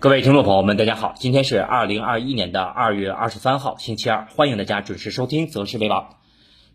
[0.00, 6.02] 各位听众朋友们，大家好，今天是二零二一年的二月二十三号，星期二，欢迎大家准时收听《择时为王》。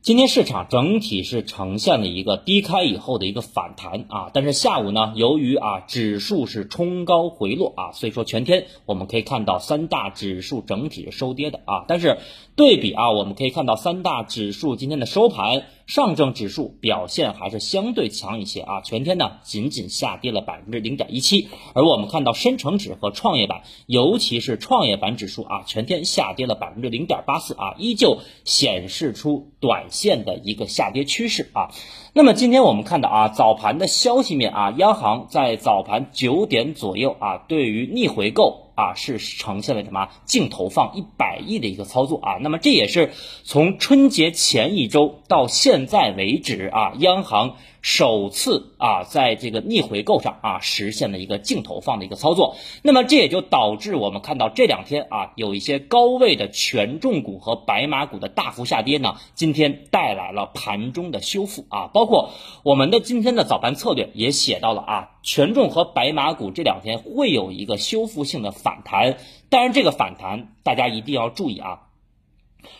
[0.04, 12.18] 今天市场整体是呈现了一个低开以后的一个反弹啊，但是下午呢，由于啊指数是冲高回落啊，所以说全天我们可以看到三大指数整体是收跌的啊，但是
[12.58, 15.64] 对比啊，我们可以看到三大指数今天的收盘。
[15.86, 31.72] 上证指数表现还是相对强一些啊，全天呢仅仅下跌了百分之零点一七，而我们看到深成指和创业板，尤其是创业板指数啊，全天下跌了百分之零点八四啊，依旧显示出短线的一个下跌趋势啊。
[32.12, 38.60] 那么今天我们看到啊，早盘的消息面啊，央行在早盘九点左右啊，对于逆回购。
[38.76, 42.38] 啊，是呈现了什么净投放一百亿的一个操作啊？
[42.42, 43.12] 那么这也是
[43.44, 47.56] 从春节前一周到现在为止啊，央行。
[47.84, 62.30] 首次啊，在这个逆回购上啊，实现了一个净投放的一个操作，那么这也就导致我们看到这两天啊，有一些高位的权重股和白马股的大幅下跌呢，今天带来了盘中的修复啊，包括
[62.64, 69.18] 我们的今天的早盘策略也写到了啊，权重和白马股这两天会有一个修复性的反弹，
[69.50, 71.83] 当然这个反弹大家一定要注意啊。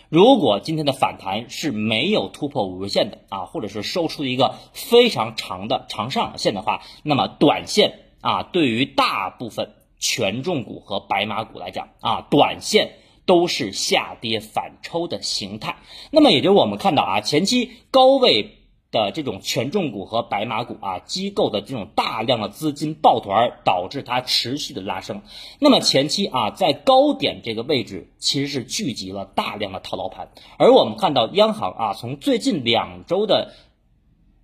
[0.10, 15.78] 如果今天的反弹是没有突破五日线的啊，或者是收出一个非常长的长上影线的话，那么短线啊，对于大部分权重股和白马股来讲啊，短线都是下跌反抽的形态。
[16.12, 18.60] 那么也就我们看到啊，前期高位。
[18.94, 25.24] 的这种权重股和白马股啊，机构的这种大量的资金抱团，导致它持续的拉升。
[25.60, 30.30] 那么前期啊，在高点这个位置，其实是聚集了大量的套牢盘。
[30.58, 33.54] 而我们看到央行啊，从最近两周的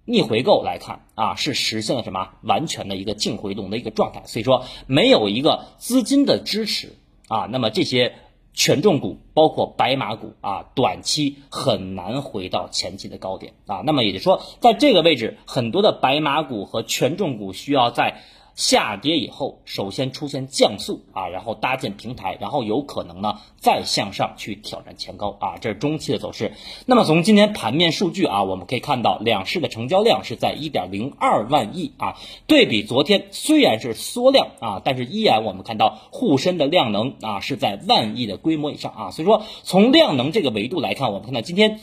[0.03, 4.23] 逆回购来看啊，是实现了什么完全的一个净回笼的一个状态。
[4.25, 8.15] 所以说，没有一个资金的支持啊，那么这些。
[8.59, 13.81] 权重股包括白马股啊，短期很难回到前期的高点啊。
[13.85, 18.21] 那么也就是说，在这个位置，很多的白马股和权重股需要在。
[18.59, 26.51] 下跌以后，首先出现降速啊，然后搭建平台，然后有可能呢再向上去挑战前高啊，这是中期的走势。
[26.85, 41.79] 那么从今天盘面数据啊，我们可以看到两市的成交量是在一点零二万亿啊，对比昨天虽然是缩量啊，但是依然我们看到沪深的量能啊是在万亿的规模以上啊，所以说从量能这个维度来看，我们看到今天。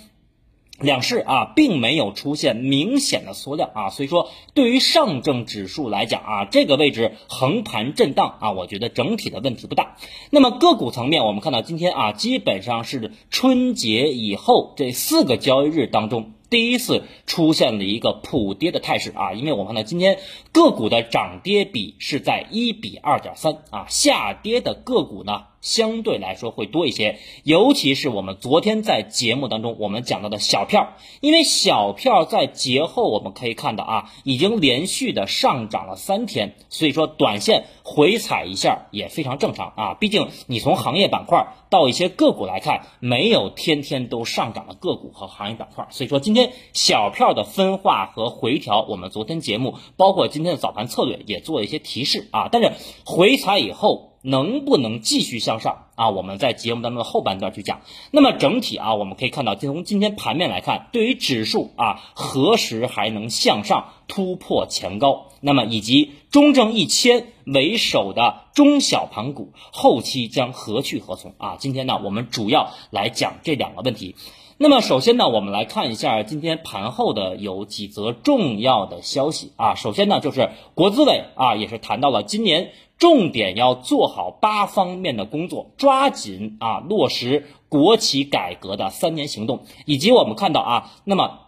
[0.81, 9.97] 两市啊，并没有出现明显的缩量啊，所以说对于上证指数来讲啊，这个位置横盘震荡啊，我觉得整体的问题不大。
[10.31, 16.33] 那么个股层面，我们看到今天啊，基本上是春节以后这四个交易日当中。
[16.49, 20.19] 第一次出现了一个普跌的态势啊，因为我们看到今天
[20.53, 52.49] 个股的涨跌比是在一比二点三啊，下跌的个股呢相对来说会多一些，尤其是我们昨天在节目当中我们讲到的小票，因为小票在节后我们可以看到啊，已经连续的上涨了三天，所以说短线回踩一下也非常正常啊，毕竟你从行业板块到一些个股来看，没有天天都上涨的个股和行业板块，所以说今天小票的分化和回调，我们昨天节目包括今天的早盘策略也做了一些提示啊。
[52.53, 52.71] 但是
[53.05, 56.11] 回踩以后能不能继续向上啊？
[56.11, 57.83] 我们在节目当中的后半段去讲。
[58.11, 65.29] 那么整体啊，我们可以看到，从今天盘面来看，对于指数啊，何时还能向上突破前高？
[65.41, 71.57] 那么以及中证一千为首的中小盘股后期将何去何从啊？
[71.61, 74.17] 今天呢，我们主要来讲这两个问题。
[74.59, 79.75] 那么首先呢，我们来看一下今天盘后的有几则重要的消息啊。
[79.75, 91.41] 首先呢，就是国资委啊，也是谈到了今年重点要做好八方面的工作，抓紧啊落实国企改革的三年行动，以及我们看到啊，那么。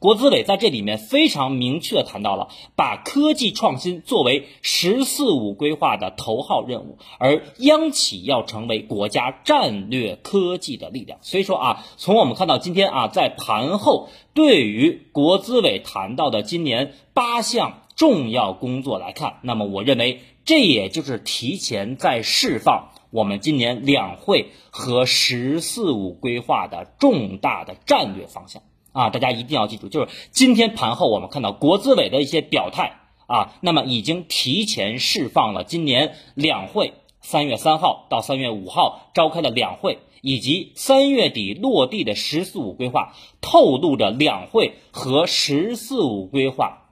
[0.00, 11.20] 国资委在这里面非常明确谈到了，把科技创新作为“十四五”规划的头号任务，而央企要成为国家战略科技的力量。
[11.22, 28.62] 所以说啊，从我们看到今天啊，在盘后对于国资委谈到的今年八项重要工作来看，那么我认为这也就是提前在释放我们今年两会和“十四五”规划的重大的战略方向。
[28.92, 46.90] 啊，大家一定要记住，就是今天盘后我们看到国资委的一些表态啊，那么已经提前释放了今年两会三月三号到三月五号召开的两会，以及三月底落地的“十四五”规划，透露着两会和“十四五”规划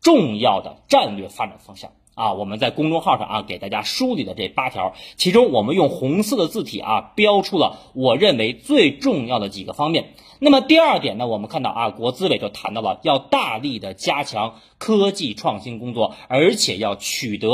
[0.00, 1.92] 重要的战略发展方向。
[2.22, 10.14] 啊，我们在公众号上啊给大家梳理的这八条，其中我们用红色的字体啊标出了我认为最重要的几个方面。
[10.38, 17.48] 那么第二点呢，我们看到啊，国资委就谈到了要大力的加强科技创新工作，而且要取得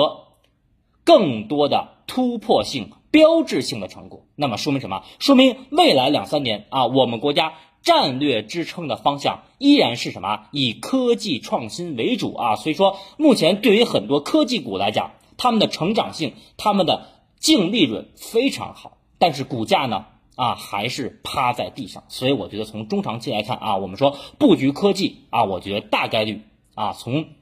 [1.02, 4.26] 更多的突破性、标志性的成果。
[4.36, 5.02] 那么说明什么？
[5.18, 7.54] 说明未来两三年啊，我们国家。
[7.88, 10.40] 战略支撑的方向依然是什么？
[10.52, 12.54] 以科技创新为主啊！
[12.56, 17.06] 所以说，目前对于很多科技股来讲，他们的成长性、他们的
[17.40, 20.04] 净利润非常好，但是股价呢，
[20.36, 22.04] 啊，还是趴在地上。
[22.08, 26.42] 所以我觉得从中长期来看啊，我们说布局科技啊，我觉得大概率
[26.74, 27.37] 啊，从。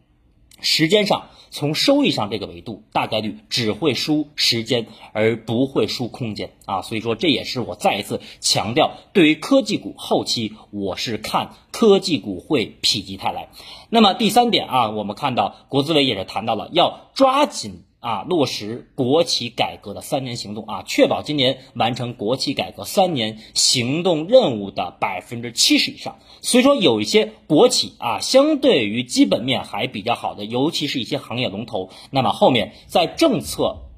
[0.60, 6.82] 时间上，从收益上这个维度，大概率只会输时间，而不会输空间啊！
[6.82, 13.50] 所以说，这也是我再一次强调，对于科技股后期，我是看科技股会否极泰来。
[13.90, 17.82] 那么第三点啊，我们看到国资委也是谈到了要抓紧。
[18.00, 26.18] 啊，落实国企改革的三年行动啊，确保今年完成国企改革三年行动任务的百分之七十以上。
[26.40, 33.88] 所以说，有一些国企啊，相对于基本面还比较好的，尤其是一些行业龙头，那么后面在政策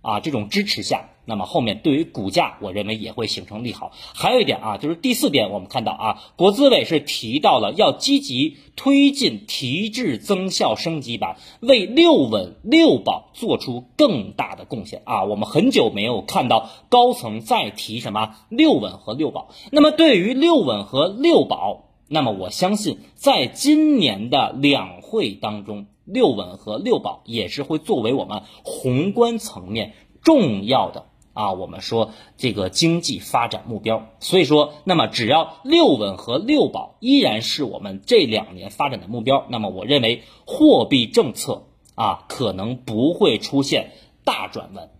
[0.00, 1.10] 啊这种支持下。
[1.24, 3.92] 那么后面对于股价，我认为也会形成利好。
[4.14, 15.22] 还有一点啊，就是第四点，我们看到啊，国资委是提到了要积极推进提质增效升级版，为六稳六保做出更大的贡献啊。
[15.24, 19.48] 我们很久没有看到高层再提什么六稳和六保。
[19.70, 31.06] 那么对于六稳和六保，那么我相信在今年的两会当中，六稳和六保也是会作为我们宏观层面重要的。
[31.32, 41.64] 啊，我们说这个经济发展目标，所以说，那么只要六稳和六保依然是我们这两年发展的目标，那么我认为货币政策
[41.94, 43.92] 啊可能不会出现
[44.24, 44.90] 大转弯。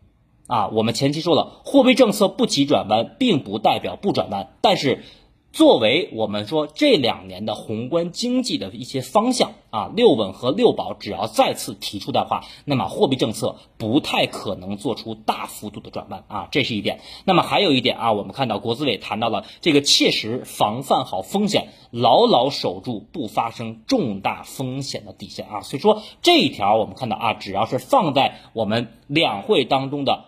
[0.46, 5.05] 啊，我们前期说了，货币政策不起转弯，并不代表不转弯，但是。
[5.53, 17.01] 作为我们说这两年的宏观经济的一些方向啊，六稳和六保只要再次提出的话，那么货币政策不太可能做出大幅度的转弯啊，这是一点。
[17.27, 25.61] 那么还有一点啊，我们看到国资委谈到了这个切实防范好风险，牢牢守住不发生重大风险的底线啊。
[25.61, 30.25] 所以说这一条我们看到啊，只要是放在我们两会当中的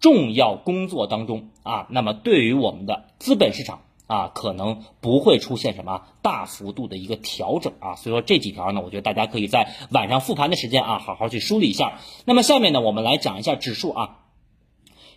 [0.00, 3.80] 重要工作当中啊，那么对于我们的资本市场。
[4.06, 11.98] 啊，可能不会出现什么大幅度的一个调整啊，所以说这几条呢，我觉得大家可以在晚上复盘的时间啊，好好去梳理一下。
[12.24, 14.18] 那么下面呢，我们来讲一下指数啊。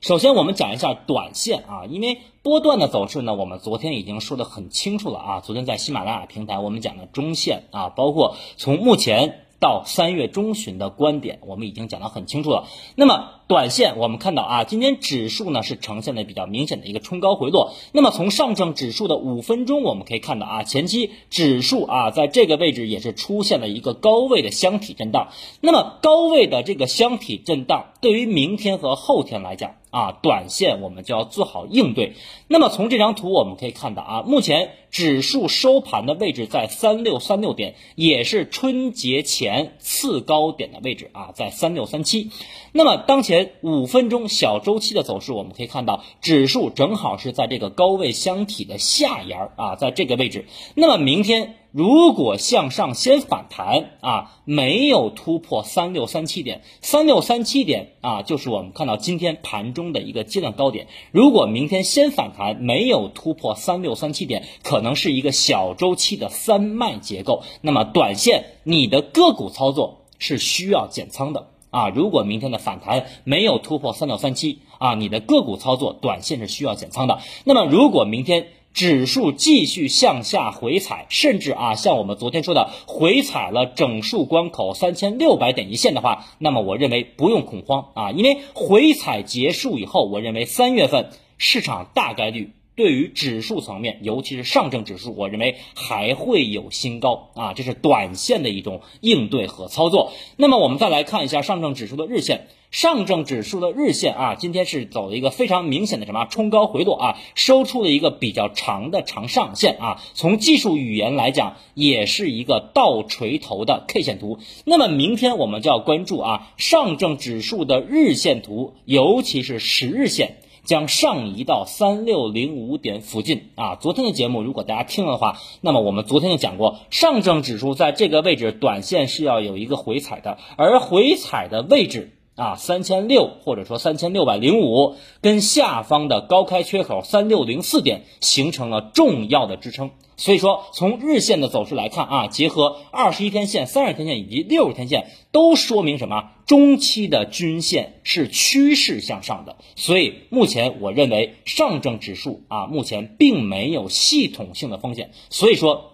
[0.02, 5.40] 首先我们讲一下短线啊，因为波段的走势呢，我们昨天已经说的很清楚了啊。
[5.42, 9.46] 昨天在喜马拉雅平台我们讲的中线啊，包括从目前。
[9.60, 12.68] 到三月中旬的观点，我们已经讲得很清楚了。
[12.96, 17.74] 那么短线，我们看到啊，今天指数呢是呈现的比较明显的一个冲高回落。
[17.92, 25.30] 那么从上证指数的五分钟，我们可以看到啊，前期指数啊在这个位置也是出现了一个高位的箱体震荡。
[25.62, 29.76] 那么高位的这个箱体震荡，对于明天和后天来讲。
[29.92, 32.14] 啊，短线我们就要做好应对。
[32.48, 42.32] 那么从这张图我们可以看到啊，目前指数收盘的位置在三六三六点，也是春节前次高点的位置啊，在三六三七。
[42.72, 50.46] 那么当前五分钟小周期的走势，我们可以看到指数正好是在这个高位箱体的下沿啊，在这个位置。
[50.76, 51.56] 那么明天。
[51.72, 60.88] 如果向上先反弹啊，没有突破三六三七点，三六三七点啊，就是我们看到今天盘中的一个阶段高点。
[61.12, 67.44] 如果明天先反弹，没有突破三六三七点，可能是一个小周期的三脉结构。
[67.62, 71.90] 那么短线你的个股操作是需要减仓的啊。
[71.90, 77.20] 如果明天的反弹没有突破三六三七啊，你的个股操作短线是需要减仓的。
[77.44, 78.48] 那么如果明天，
[78.80, 92.54] 指数继续向下回踩，甚至啊，像我们昨天说的，回踩了整数关口三千六百点一线的话，那么我认为不用恐慌啊，因为回踩结束以后，我认为三月份市场大概率。
[92.80, 100.14] 对于指数层面，尤其是上证指数，我认为还会有新高啊，这是短线的一种应对和操作。
[100.38, 110.02] 那么我们再来看一下上证指数的日线，上证指数的日线啊，今天是走了一个非常明显的什么冲高回落啊，收出了一个比较长的长上线啊。
[110.14, 114.40] 从技术语言来讲，也是一个倒锤头的 K 线图。
[114.64, 120.38] 那么明天我们就要关注啊，上证指数的日线图，尤其是十日线。
[120.70, 123.76] 将上移到三六零五点附近啊。
[123.78, 132.12] 昨天的节目如果大家听了的话，那么我们昨天就讲过，上证指数在这个位置短线是要有一个回踩的，而回踩的位置。
[132.40, 139.92] 啊，三千六或者说三千六百零五，跟下方的高开缺口三六零四点形成了重要的支撑。
[140.16, 146.32] 所以说，从日线的走势来看啊，结合二十一天线、三十天线以及六十天线，都说明什么？
[146.46, 149.58] 中期的均线是趋势向上的。
[149.76, 155.12] 所以目前我认为上证指数啊，目前并没有系统性的风险。
[155.30, 155.89] 所以说。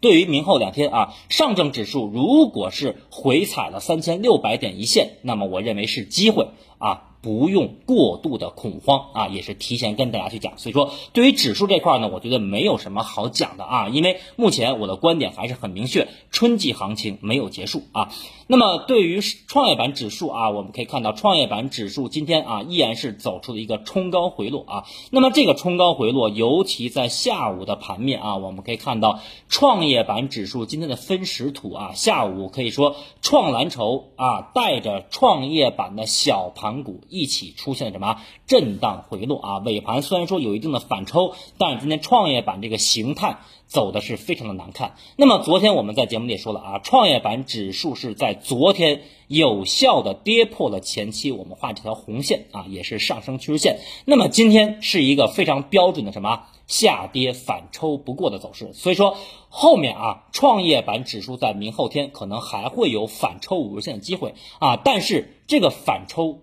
[0.00, 7.07] 对于明后两天啊，上证指数如果是回踩了三千六百点一线，那么我认为是机会啊。
[7.20, 10.56] 不用过度的恐慌啊，也是提前跟大家去讲。
[10.56, 18.12] 所以说，对于指数这块呢，我觉得没有什么好讲的啊，因为目前我的观点还是很明确，春季行情没有结束啊。
[18.46, 24.84] 那么对于创业板指数啊，我们可以看到创业板指数今天啊依然是走出了一个冲高回落啊。
[25.10, 37.00] 那么这个冲高回落，尤其在下午的盘面啊，我们可以看到创业板指数今天的分时图啊，下午可以说创蓝筹啊带着创业板的小盘股。
[37.08, 39.58] 一起出现了什么震荡回落啊？
[39.58, 44.94] 尾盘虽然说有一定的反抽，但是今天创业板这个形态走的是非常的难看。
[45.16, 53.78] 那么昨天我们在节目里也说了啊，创业板指数是在昨天有效的跌破了前期我们画这条红线啊，也是上升趋势线。
[54.04, 58.72] 那么今天是一个非常标准的什么下跌反抽不过的走势。
[58.74, 59.16] 所以说
[59.48, 66.40] 后面啊，创业板指数在明后天可能还会有反抽五日线的机会啊，但是这个反抽。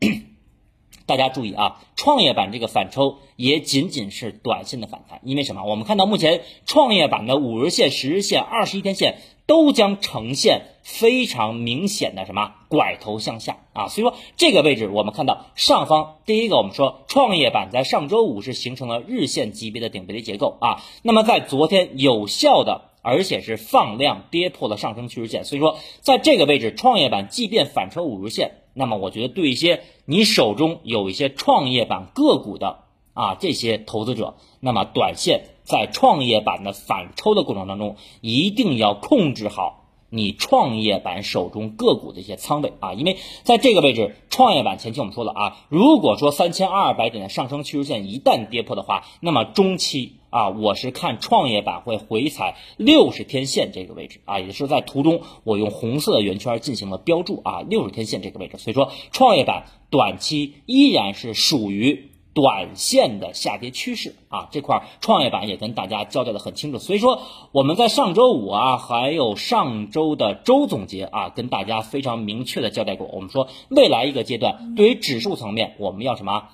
[1.06, 5.64] 大家注意啊，创业板这个反抽也仅仅是短线的反弹，因为什么？
[5.64, 22.90] 我们看到目前创业板的五日线、十日线、二十一天线都将呈现非常明显的什么拐头向下啊，所以说这个位置我们看到上方第一个，我们说创业板在上周五是形成了日线级别的顶背离结构啊，那么在昨天有效的。
[23.02, 32.84] 而且是放量跌破了上升趋势线，所以说在这个位置，创业板即便反抽五日线，那么我觉得对一些你手中有一些创业板个股的
[33.14, 39.79] 啊这些投资者，那么短线在创业板的反抽的过程当中，一定要控制好。
[40.10, 62.09] 你创业板手中个股的一些仓位啊，因为在这个位置，创业板前期我们说了啊，如果说三千二百点的上升趋势线一旦跌破的话，那么中期啊，我是看创业板会回踩六十天线这个位置啊，也是在图中我用红色的圆圈进行了标注啊，六十天线这个位置，所以说创业板短期依然是属于。
[62.32, 66.78] 短线的下跌趋势啊，这块创业板也跟大家交代的很清楚。
[66.78, 67.22] 所以说
[67.52, 73.08] 我们在上周五啊，还有上周的周总结啊，跟大家非常明确的交代过。
[73.08, 76.50] 我们说未来一个阶段，对于指数层面，我们要什么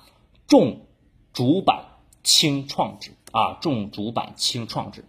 [0.47, 0.81] 重
[1.31, 1.85] 主板
[2.23, 5.05] 轻创指啊，重主板轻创指。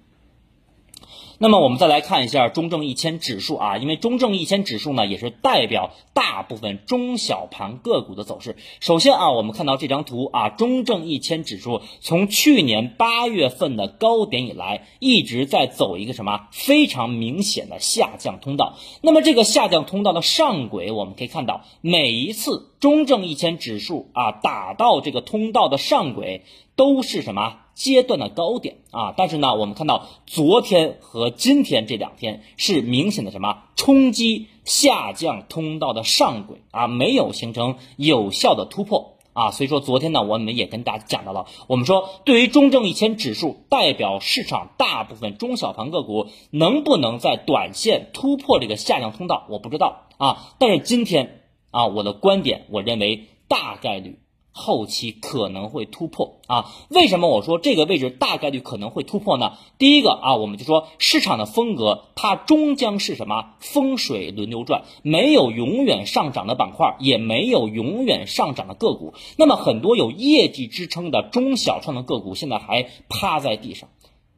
[1.40, 8.56] 那么我们再来看一下中证一千指数啊，因为中证一千指数呢也是代表大部分中小盘个股的走势。
[8.80, 18.76] 首先啊，我们看到这张图啊，中证一千指数从去年八月份的高点以来，一直在走一个什么非常明显的下降通道。
[19.00, 26.44] 那么这个下降通道的上轨，我们可以看到每一次中证一千指数啊打到这个通道的上轨，
[26.76, 27.58] 都是什么？
[27.74, 51.37] 阶段的高点啊，但是呢，我们看到昨天和今天这两天是明显的什么冲击下降通道的上轨啊，没有形成有效的突破啊，所以说昨天呢，我们也跟大家讲到了，我们说对于中证一千指数代表市场大部分中小盘个股能不能在短线突破这个下降通道，我不知道啊，但是今天
[51.70, 54.18] 啊，我的观点，我认为大概率。
[54.50, 56.66] 后期可能会突破啊？
[56.88, 59.52] 为什么我说这个位置大概率可能会突破呢？
[59.78, 63.54] 第一个啊，我们就说市场的风格，它终将是什么？
[63.60, 69.14] 风水轮流转，没有永远上涨的板块，也没有永远上涨的个股。
[69.36, 73.90] 那么很多有业绩支撑的中小创的个股，现在还趴在地上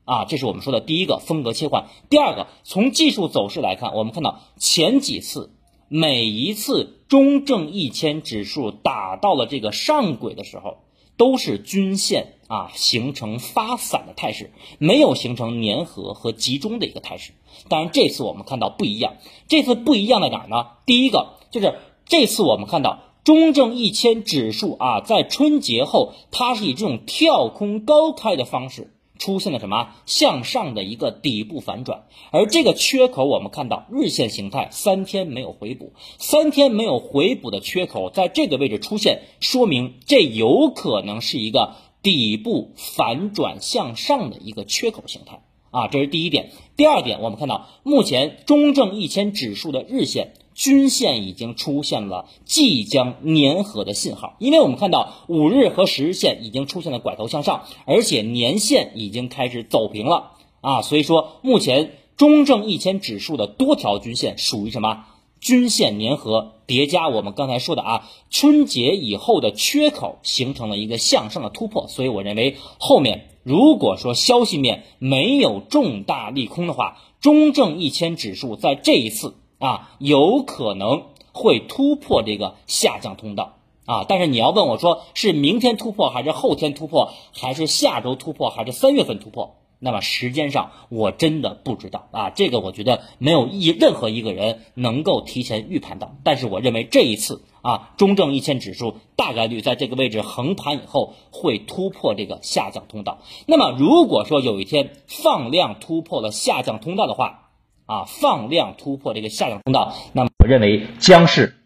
[0.05, 0.27] 啊。
[0.27, 1.87] 这是我们说的第一个风格切换。
[2.11, 5.55] 第二个，从技术走势来看，我们看到前几次。
[5.93, 10.85] 每一次中证一千指数打到了这个上轨的时候，
[11.17, 17.33] 都是均线啊形成发散的态势，没有形成粘合和集中的一个态势。
[17.69, 19.15] 当然，这次我们看到不一样，
[19.49, 20.69] 这次不一样在哪儿呢？
[20.87, 28.95] 第一个就是这次我们看到中证一千指数啊，在春节后，它是以这种跳空高开的方式。
[29.21, 46.51] 出现了什么向上的一个底部反转，而这个缺口我们看到日线形态三天没有回补，三天没有回补的缺口在这个位置出现，说明这有可能是一个底部反转向上的一个缺口形态啊，这是第一点。
[46.77, 50.33] 第二点，我们看到目前中证一千指数的日线。
[50.61, 65.07] 均线已经出现了即将粘合的信号，因为我们看到五日和十日线已经出现了拐头向上，而且年线已经开始走平了啊，所以说目前中证一千指数的多条均线属于什么？
[65.41, 79.37] 均线粘合叠加，我们刚才说的啊，春节以后的缺口形成了一个向上的突破，所以我认为后面如果说消息面没有重大利空的话，中证一千指数在这一次。
[79.61, 89.57] 啊，有可能会突破这个下降通道啊，但是你要问我说是明天突破还是后天突破，还是下周突破还是三月份突破？
[89.83, 96.17] 那么时间上我真的不知道啊，这个我觉得没有一任何一个人能够提前预判到。
[96.23, 103.21] 但是我认为这一次啊，中证一千指数大概率在这个位置横盘以后会突破这个下降通道。
[103.47, 107.50] 那么如果说有一天放量突破了下降通道的话，
[107.91, 111.57] 啊，放量突破这个下降通道，那么我认为将是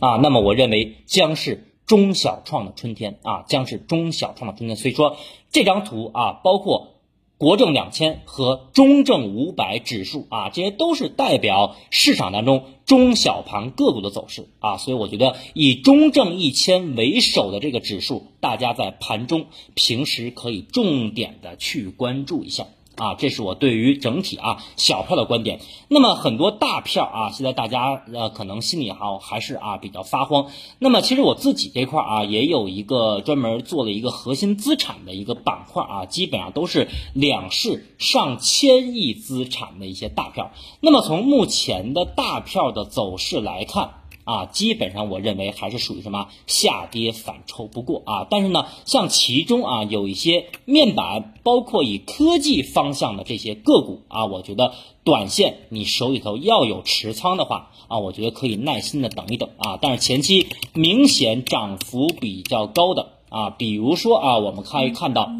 [0.00, 4.76] 啊，那么我认为将是中小创的春天啊，将是中小创的春天。
[4.76, 5.16] 所以说
[5.50, 7.00] 这张图啊，包括
[7.38, 14.76] 国证两千和中证五百指数啊，这些都是代表市场当中中小盘个股的走势啊。
[14.76, 22.66] 所以我觉得以中证一千为首的这个指数，大家在盘中平时可以重点的去关注一下。
[22.96, 25.60] 啊，这是我对于整体啊小票的观点。
[25.88, 30.48] 那么很多大票啊，现在大家呃可能心里哈还是啊比较发慌。
[30.78, 40.50] 那么其实我自己这块啊也有一个专门做了一个核心资产的一个板块啊，基本上都是两市上千亿资产的一些大票。
[40.80, 44.01] 那么从目前的大票的走势来看。
[44.24, 54.72] 啊，基本上我认为还是属于什么下跌反抽不过啊，但是呢，像其中啊有一些面板，包括以科技方向的这些个股啊，我觉得
[55.04, 65.30] 短线你手里头要有持仓的话啊，我觉得可以耐心的等一等啊，但是前期明显涨幅比较高的啊，比如说啊，我们可以看到。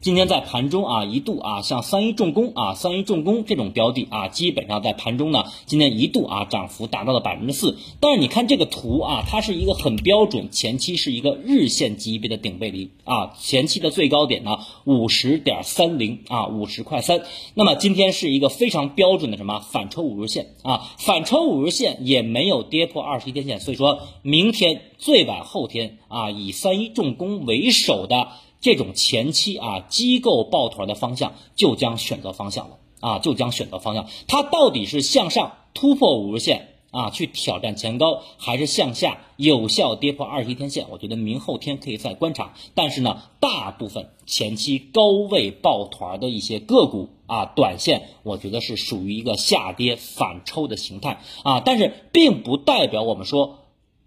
[0.00, 7.76] 今天在盘中啊，一度啊，像三一重工啊，三一重工这种标的啊，基本上在盘中呢，今天一度啊，涨幅达到了百分之四。
[8.00, 17.20] 但是你看这个图啊，它是一个很标准，前期是一个日线级别的顶背离啊，前期的最高点呢，五十点三零啊，五十块三。
[17.52, 28.28] 那么今天是一个非常标准的什么反抽五日线啊，反抽五日线也没有跌破二十一天线，所以说明天最晚后天啊，以三一重工为首的。
[28.60, 34.06] 这种前期啊机构抱团的方向就将选择方向了啊，就将选择方向。
[34.28, 40.86] 它到底是向上突破五日线啊，去挑战前高，还是向下有效跌破二十一天线？
[40.90, 42.52] 我觉得明后天可以再观察。
[42.74, 53.60] 但是呢，大部分前期高位抱团的一些个股啊，短线我觉得是属于一个下跌反抽的形态啊，但是并不代表我们说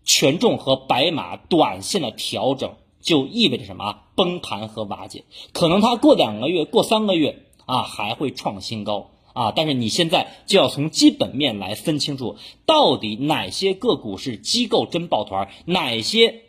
[0.03, 2.75] 权重和白马短线的调整。
[3.01, 5.23] 就意味着什么崩盘和瓦解？
[5.53, 9.51] 可能它过两个月、过三个月啊，还会创新高啊！
[9.55, 16.41] 但是你现在就要从基本面来分清楚，到底哪些个股是机构真抱团，哪些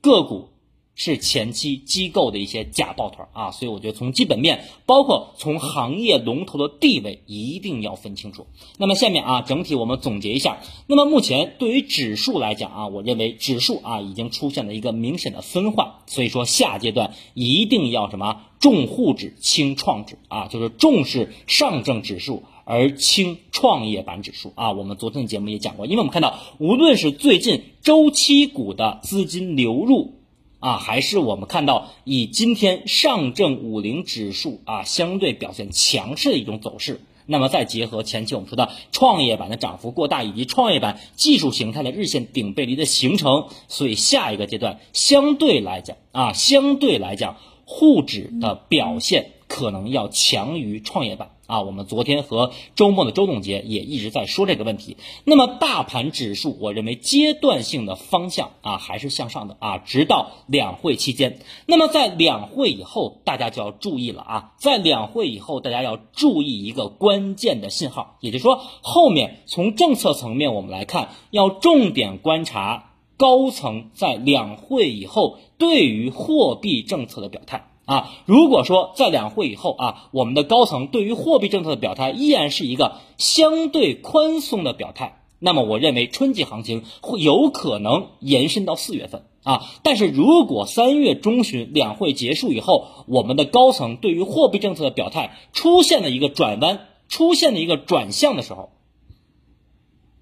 [0.00, 0.50] 个股。
[0.96, 8.46] 是前期机构的一些假抱团啊，所以我觉得从基本面，包括从行业龙头的地位，一定要分清楚。
[8.78, 10.60] 那么下面啊，整体我们总结一下。
[10.86, 24.70] 那么目前对于指数来讲啊，我认为指数啊已经出现了一个明显的分化，所以说下阶段一定要什么重沪指轻创指啊，就是重视上证指数而轻创业板指数啊。
[24.70, 30.20] 我们昨天的节目也讲过，因为我们看到无论是最近周期股的资金流入。
[30.64, 51.30] 啊，还是我们看到以今天上证五零指数啊相对表现强势的一种走势，那么再结合前期我们说的创业板的涨幅过大，以及创业板技术形态的日线顶背离的形成，所以下一个阶段相对来讲啊，相对来讲沪指的表现可能要强于创业板。
[51.46, 54.96] 啊，我们昨天和周末的周总结也一直在说这个问题。
[55.24, 61.38] 那么大盘指数，我认为阶段性的方向啊还是向上的啊，直到两会期间。
[61.66, 78.10] 那么在两会以后，大家就要注意了啊，在两会以后，大家要注意一个关键的信号，也就是说，后面从政策层面我们来看，要重点观察高层在两会以后对于货币政策的表态啊。
[78.26, 89.66] 如果说在两会以后啊，我们的高层对于货币政策的表态依然是一个相对宽松的表态，那么我认为春季行情会有可能延伸到四月份啊。
[89.82, 98.70] 但是如果三月中旬两会结束以后，我们的高层对于货币政策的表态出现了一个转弯，出现了一个转向的时候，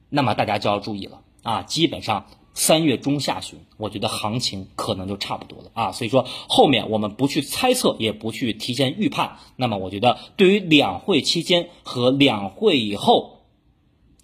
[0.09, 2.27] 那么大家就要注意了啊，基本上。
[2.54, 9.38] 三月中下旬，我觉得行情可能就差不多了啊，所以说后面我们不去猜测，也不去提前预判。
[9.56, 13.38] 那么我觉得对于两会期间和两会以后，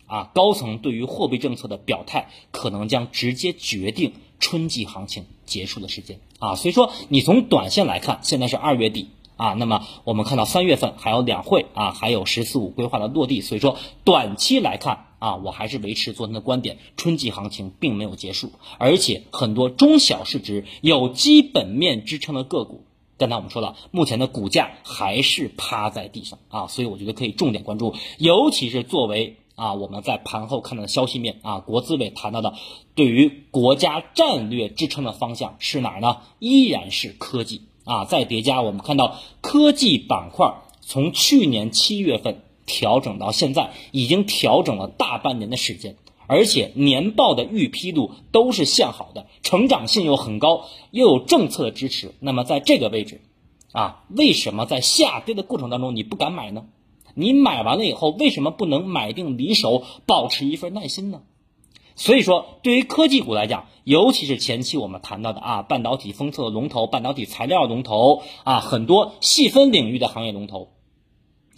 [0.07, 6.55] 啊，高层对于货币政策的表态，可能将直接决定春季行情结束的时间啊。
[6.55, 15.07] 所以说你从短线来看，现在是二月底啊，那么我们看到三月份还有两会啊，还有“十四五”规划的落地，所以说短期来看。
[15.19, 22.85] 啊，我还是维持昨天的观点，春季行情并没有结束，而且很多中小市值有基本面支撑的个股，
[23.17, 32.55] 刚才我们说了，目前的股价还是趴在地上啊，所以我觉得可以重点关注，尤其是作为啊我们在盘后看到的消息面啊，国资委谈到的
[32.95, 36.19] 对于国家战略支撑的方向是哪儿呢？
[36.39, 42.45] 依然是科技啊，再叠加我们看到科技板块从去年七月份。
[42.69, 45.97] 调整到现在已经调整了大半年的时间，
[46.29, 52.15] 而且年报的预批度都是向好的，成长性又很高，又有政策的支持。
[52.21, 53.23] 那么在这个位置，
[53.73, 56.67] 啊，为什么在下跌的过程当中你不敢买呢？
[57.15, 61.23] 你买完了以后，为什么不能买定离手，保持一份耐心呢？
[61.97, 70.69] 所以说，对于科技股来讲，尤其是前期我们谈到的啊，半导体封测龙头、半导体材料龙头啊，很多细分领域的行业龙头。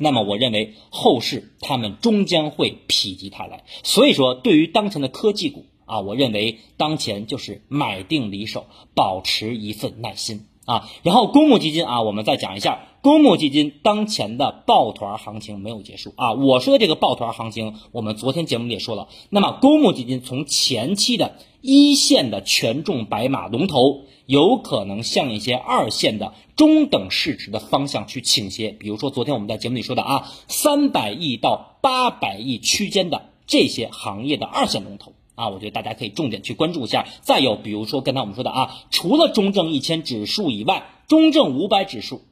[0.02, 10.88] 那么我认为后市他们终将会否极泰来，所以说对于当前的科技股啊，我认为当前就是买定离手，保持一份耐心啊。
[11.02, 16.32] 然后公募基金啊，我们再讲一下公募基金当前的抱团行情没有结束啊。
[16.32, 24.06] 我说的这个抱团行情，我们昨天节目里也说了，那么公募基金从前期的一线的权重白马龙头。
[24.30, 37.08] 有可能向一些二线的中等市值的方向去倾斜，比如说昨天我们在节目里说的啊，三百亿到八百亿区间的这些行业的二线龙头啊，我觉得大家可以重点去关注一下。
[37.22, 42.22] 再有比如说刚才我们说的啊，除了中证一千指数以外，中证五百指数，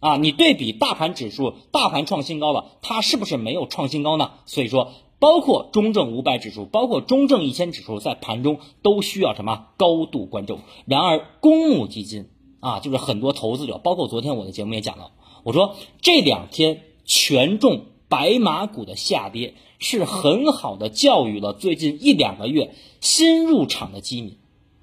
[0.00, 4.32] 啊，你对比大盘指数，大盘创新高了，它是不是没有创新高呢？
[4.46, 4.90] 所以说。
[5.18, 10.58] 包括中证五百指数，包括中证一千指数，在盘中都需要什么高度关注。
[10.84, 12.28] 然而，公募基金
[12.60, 24.36] 啊，就是很多投资者，包括昨天我的节目也讲了，我说这两天权重白马股的下跌，是很好的教育了最近一两个月新入场的基民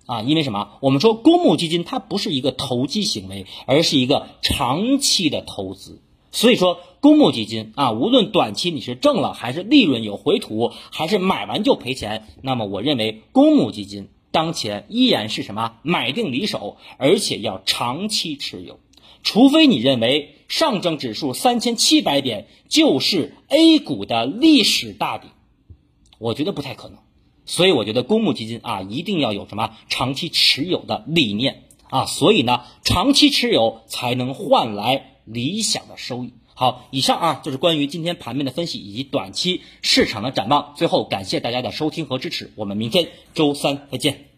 [0.05, 0.79] 啊，因为什么？
[0.81, 6.01] 我们说公募基金它不是一个投机行为，而是一个长期的投资。
[6.33, 18.79] 所以说，公募基金啊，无论短期你是挣了还是利润有回吐，还是买完就赔钱，那么我认为公募基金当前依然是什么买定离手，而且要长期持有，
[19.21, 25.27] 除非你认为上证指数三千七百点就是 A 股的历史大底，
[26.17, 26.97] 我觉得不太可能。
[27.45, 35.11] 所以我觉得公募基金啊，一定要有什么长期持有的理念啊，所以呢，长期持有才能换来。
[35.25, 36.33] 理想的收益。
[36.55, 40.73] 好，以上啊就是关于今天盘面的分析以及短期市场的展望。
[40.75, 44.32] 最后感谢大家的收听和支持，我们明天周三再见。